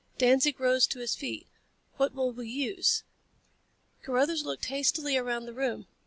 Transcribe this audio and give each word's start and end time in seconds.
Danzig 0.17 0.59
rose 0.59 0.87
to 0.87 0.97
his 0.99 1.13
feet. 1.15 1.45
"What 1.97 2.15
will 2.15 2.31
we 2.31 2.49
use?" 2.49 3.03
Carruthers 4.01 4.43
looked 4.43 4.65
hastily 4.65 5.15
around 5.15 5.45
the 5.45 5.53
room. 5.53 5.85